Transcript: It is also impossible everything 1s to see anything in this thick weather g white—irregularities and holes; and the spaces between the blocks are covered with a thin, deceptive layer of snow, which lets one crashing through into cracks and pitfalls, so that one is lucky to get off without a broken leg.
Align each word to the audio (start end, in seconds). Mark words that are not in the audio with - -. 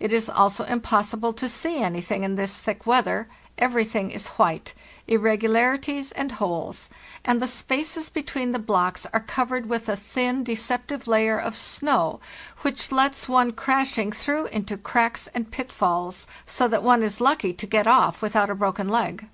It 0.00 0.12
is 0.12 0.28
also 0.28 0.64
impossible 0.64 1.28
everything 1.28 1.48
1s 1.48 1.48
to 1.48 1.48
see 1.56 1.76
anything 1.78 2.24
in 2.24 2.34
this 2.34 2.58
thick 2.58 2.86
weather 2.86 3.28
g 3.56 3.66
white—irregularities 4.36 6.10
and 6.10 6.32
holes; 6.32 6.90
and 7.24 7.40
the 7.40 7.46
spaces 7.46 8.08
between 8.08 8.50
the 8.50 8.58
blocks 8.58 9.06
are 9.12 9.20
covered 9.20 9.66
with 9.68 9.88
a 9.88 9.94
thin, 9.94 10.42
deceptive 10.42 11.06
layer 11.06 11.38
of 11.38 11.56
snow, 11.56 12.18
which 12.62 12.90
lets 12.90 13.28
one 13.28 13.52
crashing 13.52 14.10
through 14.10 14.46
into 14.46 14.76
cracks 14.76 15.28
and 15.36 15.52
pitfalls, 15.52 16.26
so 16.44 16.66
that 16.66 16.82
one 16.82 17.04
is 17.04 17.20
lucky 17.20 17.52
to 17.52 17.64
get 17.68 17.86
off 17.86 18.22
without 18.22 18.50
a 18.50 18.56
broken 18.56 18.88
leg. 18.88 19.28